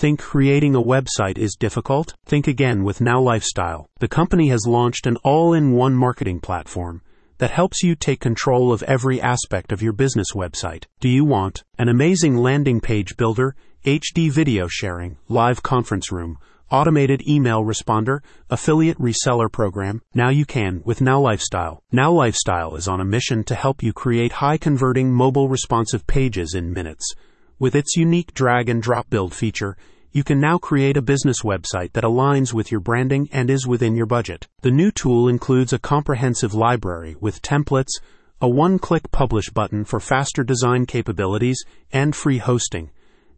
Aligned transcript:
Think 0.00 0.18
creating 0.18 0.74
a 0.74 0.82
website 0.82 1.36
is 1.36 1.58
difficult? 1.60 2.14
Think 2.24 2.48
again 2.48 2.84
with 2.84 3.02
Now 3.02 3.20
Lifestyle. 3.20 3.86
The 3.98 4.08
company 4.08 4.48
has 4.48 4.66
launched 4.66 5.06
an 5.06 5.16
all 5.16 5.52
in 5.52 5.72
one 5.72 5.94
marketing 5.94 6.40
platform 6.40 7.02
that 7.36 7.50
helps 7.50 7.82
you 7.82 7.94
take 7.94 8.18
control 8.18 8.72
of 8.72 8.82
every 8.84 9.20
aspect 9.20 9.72
of 9.72 9.82
your 9.82 9.92
business 9.92 10.28
website. 10.34 10.84
Do 11.00 11.10
you 11.10 11.26
want 11.26 11.64
an 11.76 11.90
amazing 11.90 12.38
landing 12.38 12.80
page 12.80 13.18
builder, 13.18 13.54
HD 13.84 14.32
video 14.32 14.68
sharing, 14.68 15.18
live 15.28 15.62
conference 15.62 16.10
room, 16.10 16.38
automated 16.70 17.28
email 17.28 17.62
responder, 17.62 18.20
affiliate 18.48 18.98
reseller 18.98 19.52
program? 19.52 20.00
Now 20.14 20.30
you 20.30 20.46
can 20.46 20.80
with 20.82 21.02
Now 21.02 21.20
Lifestyle. 21.20 21.82
Now 21.92 22.10
Lifestyle 22.10 22.74
is 22.74 22.88
on 22.88 23.02
a 23.02 23.04
mission 23.04 23.44
to 23.44 23.54
help 23.54 23.82
you 23.82 23.92
create 23.92 24.32
high 24.32 24.56
converting 24.56 25.12
mobile 25.12 25.50
responsive 25.50 26.06
pages 26.06 26.54
in 26.54 26.72
minutes. 26.72 27.12
With 27.60 27.74
its 27.74 27.94
unique 27.94 28.32
drag 28.32 28.70
and 28.70 28.82
drop 28.82 29.10
build 29.10 29.34
feature, 29.34 29.76
you 30.12 30.24
can 30.24 30.40
now 30.40 30.56
create 30.56 30.96
a 30.96 31.02
business 31.02 31.42
website 31.42 31.92
that 31.92 32.04
aligns 32.04 32.54
with 32.54 32.70
your 32.72 32.80
branding 32.80 33.28
and 33.32 33.50
is 33.50 33.66
within 33.66 33.94
your 33.94 34.06
budget. 34.06 34.48
The 34.62 34.70
new 34.70 34.90
tool 34.90 35.28
includes 35.28 35.74
a 35.74 35.78
comprehensive 35.78 36.54
library 36.54 37.16
with 37.20 37.42
templates, 37.42 38.00
a 38.40 38.48
one 38.48 38.78
click 38.78 39.12
publish 39.12 39.50
button 39.50 39.84
for 39.84 40.00
faster 40.00 40.42
design 40.42 40.86
capabilities, 40.86 41.62
and 41.92 42.16
free 42.16 42.38
hosting. 42.38 42.92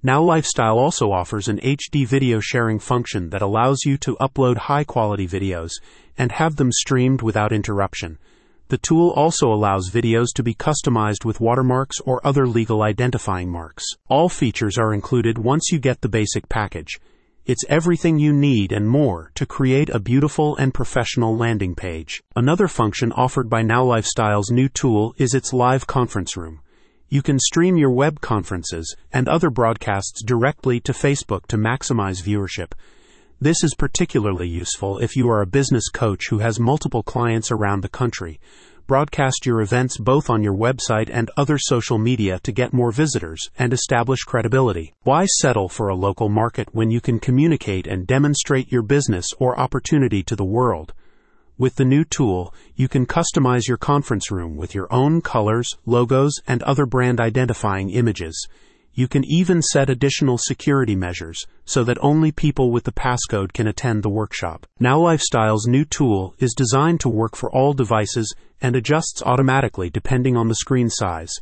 Now 0.04 0.22
Lifestyle 0.22 0.78
also 0.78 1.10
offers 1.10 1.48
an 1.48 1.58
HD 1.58 2.06
video 2.06 2.38
sharing 2.38 2.78
function 2.78 3.30
that 3.30 3.42
allows 3.42 3.80
you 3.84 3.98
to 3.98 4.16
upload 4.20 4.56
high 4.56 4.84
quality 4.84 5.26
videos 5.26 5.72
and 6.16 6.30
have 6.30 6.54
them 6.54 6.70
streamed 6.70 7.22
without 7.22 7.52
interruption. 7.52 8.18
The 8.72 8.78
tool 8.78 9.10
also 9.10 9.52
allows 9.52 9.90
videos 9.90 10.28
to 10.34 10.42
be 10.42 10.54
customized 10.54 11.26
with 11.26 11.42
watermarks 11.42 12.00
or 12.06 12.26
other 12.26 12.46
legal 12.46 12.80
identifying 12.80 13.50
marks. 13.50 13.84
All 14.08 14.30
features 14.30 14.78
are 14.78 14.94
included 14.94 15.36
once 15.36 15.70
you 15.70 15.78
get 15.78 16.00
the 16.00 16.08
basic 16.08 16.48
package. 16.48 16.98
It's 17.44 17.66
everything 17.68 18.18
you 18.18 18.32
need 18.32 18.72
and 18.72 18.88
more 18.88 19.30
to 19.34 19.44
create 19.44 19.90
a 19.90 20.00
beautiful 20.00 20.56
and 20.56 20.72
professional 20.72 21.36
landing 21.36 21.74
page. 21.74 22.22
Another 22.34 22.66
function 22.66 23.12
offered 23.12 23.50
by 23.50 23.60
Now 23.60 23.84
Lifestyle's 23.84 24.50
new 24.50 24.70
tool 24.70 25.14
is 25.18 25.34
its 25.34 25.52
live 25.52 25.86
conference 25.86 26.34
room. 26.34 26.62
You 27.10 27.20
can 27.20 27.38
stream 27.38 27.76
your 27.76 27.90
web 27.90 28.22
conferences 28.22 28.96
and 29.12 29.28
other 29.28 29.50
broadcasts 29.50 30.24
directly 30.24 30.80
to 30.80 30.92
Facebook 30.92 31.44
to 31.48 31.58
maximize 31.58 32.22
viewership. 32.22 32.72
This 33.42 33.64
is 33.64 33.74
particularly 33.74 34.46
useful 34.46 34.98
if 34.98 35.16
you 35.16 35.28
are 35.28 35.42
a 35.42 35.46
business 35.46 35.88
coach 35.88 36.28
who 36.30 36.38
has 36.38 36.60
multiple 36.60 37.02
clients 37.02 37.50
around 37.50 37.80
the 37.80 37.88
country. 37.88 38.38
Broadcast 38.86 39.44
your 39.44 39.60
events 39.60 39.98
both 39.98 40.30
on 40.30 40.44
your 40.44 40.54
website 40.54 41.10
and 41.12 41.28
other 41.36 41.58
social 41.58 41.98
media 41.98 42.38
to 42.44 42.52
get 42.52 42.72
more 42.72 42.92
visitors 42.92 43.50
and 43.58 43.72
establish 43.72 44.20
credibility. 44.20 44.94
Why 45.02 45.26
settle 45.26 45.68
for 45.68 45.88
a 45.88 45.96
local 45.96 46.28
market 46.28 46.68
when 46.72 46.92
you 46.92 47.00
can 47.00 47.18
communicate 47.18 47.88
and 47.88 48.06
demonstrate 48.06 48.70
your 48.70 48.82
business 48.82 49.26
or 49.40 49.58
opportunity 49.58 50.22
to 50.22 50.36
the 50.36 50.44
world? 50.44 50.94
With 51.58 51.74
the 51.74 51.84
new 51.84 52.04
tool, 52.04 52.54
you 52.76 52.86
can 52.86 53.06
customize 53.06 53.66
your 53.66 53.76
conference 53.76 54.30
room 54.30 54.56
with 54.56 54.72
your 54.72 54.86
own 54.92 55.20
colors, 55.20 55.68
logos, 55.84 56.34
and 56.46 56.62
other 56.62 56.86
brand 56.86 57.20
identifying 57.20 57.90
images. 57.90 58.46
You 58.94 59.08
can 59.08 59.24
even 59.24 59.62
set 59.62 59.88
additional 59.88 60.36
security 60.36 60.94
measures 60.94 61.46
so 61.64 61.82
that 61.84 61.96
only 62.02 62.30
people 62.30 62.70
with 62.70 62.84
the 62.84 62.92
passcode 62.92 63.54
can 63.54 63.66
attend 63.66 64.02
the 64.02 64.10
workshop. 64.10 64.66
Now 64.78 64.98
Lifestyle's 65.00 65.66
new 65.66 65.86
tool 65.86 66.34
is 66.38 66.52
designed 66.54 67.00
to 67.00 67.08
work 67.08 67.34
for 67.34 67.50
all 67.50 67.72
devices 67.72 68.34
and 68.60 68.76
adjusts 68.76 69.22
automatically 69.24 69.88
depending 69.88 70.36
on 70.36 70.48
the 70.48 70.56
screen 70.56 70.90
size. 70.90 71.32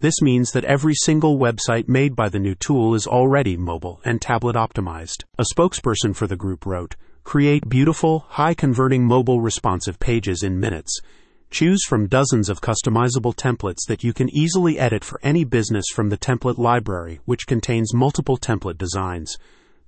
This 0.00 0.20
means 0.20 0.50
that 0.50 0.64
every 0.64 0.94
single 0.94 1.38
website 1.38 1.88
made 1.88 2.16
by 2.16 2.28
the 2.28 2.40
new 2.40 2.56
tool 2.56 2.94
is 2.94 3.06
already 3.06 3.56
mobile 3.56 4.00
and 4.04 4.20
tablet 4.20 4.56
optimized. 4.56 5.24
A 5.38 5.44
spokesperson 5.54 6.14
for 6.14 6.26
the 6.26 6.36
group 6.36 6.66
wrote, 6.66 6.96
Create 7.22 7.68
beautiful, 7.68 8.26
high 8.30 8.54
converting 8.54 9.04
mobile 9.04 9.40
responsive 9.40 9.98
pages 9.98 10.42
in 10.42 10.60
minutes. 10.60 11.00
Choose 11.50 11.84
from 11.86 12.08
dozens 12.08 12.48
of 12.48 12.60
customizable 12.60 13.34
templates 13.34 13.86
that 13.86 14.02
you 14.02 14.12
can 14.12 14.28
easily 14.36 14.78
edit 14.78 15.04
for 15.04 15.20
any 15.22 15.44
business 15.44 15.86
from 15.94 16.08
the 16.10 16.18
template 16.18 16.58
library, 16.58 17.20
which 17.24 17.46
contains 17.46 17.94
multiple 17.94 18.36
template 18.36 18.76
designs. 18.76 19.38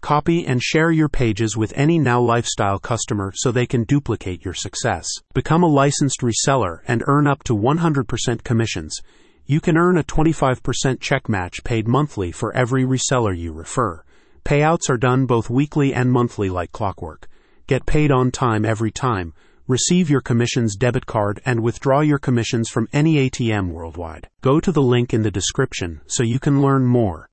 Copy 0.00 0.46
and 0.46 0.62
share 0.62 0.92
your 0.92 1.08
pages 1.08 1.56
with 1.56 1.72
any 1.74 1.98
Now 1.98 2.20
Lifestyle 2.20 2.78
customer 2.78 3.32
so 3.34 3.50
they 3.50 3.66
can 3.66 3.82
duplicate 3.82 4.44
your 4.44 4.54
success. 4.54 5.08
Become 5.34 5.64
a 5.64 5.66
licensed 5.66 6.20
reseller 6.20 6.78
and 6.86 7.02
earn 7.06 7.26
up 7.26 7.42
to 7.44 7.56
100% 7.56 8.44
commissions. 8.44 8.96
You 9.44 9.60
can 9.60 9.76
earn 9.76 9.98
a 9.98 10.04
25% 10.04 11.00
check 11.00 11.28
match 11.28 11.64
paid 11.64 11.88
monthly 11.88 12.30
for 12.30 12.54
every 12.54 12.84
reseller 12.84 13.36
you 13.36 13.52
refer. 13.52 14.04
Payouts 14.44 14.88
are 14.88 14.96
done 14.96 15.26
both 15.26 15.50
weekly 15.50 15.92
and 15.92 16.12
monthly 16.12 16.48
like 16.48 16.70
clockwork. 16.70 17.28
Get 17.66 17.84
paid 17.84 18.12
on 18.12 18.30
time 18.30 18.64
every 18.64 18.92
time 18.92 19.34
receive 19.68 20.08
your 20.08 20.22
commissions 20.22 20.74
debit 20.76 21.04
card, 21.04 21.40
and 21.44 21.62
withdraw 21.62 22.00
your 22.00 22.18
commissions 22.18 22.70
from 22.70 22.88
any 22.92 23.28
ATM 23.28 23.68
worldwide. 23.68 24.26
Go 24.40 24.60
to 24.60 24.72
the 24.72 24.82
link 24.82 25.12
in 25.12 25.22
the 25.22 25.30
description 25.30 26.00
so 26.06 26.22
you 26.22 26.40
can 26.40 26.62
learn 26.62 26.86
more. 26.86 27.26